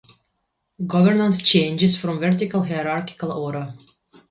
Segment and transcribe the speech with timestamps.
[0.87, 3.75] Governance changes from vertical hierarchical order.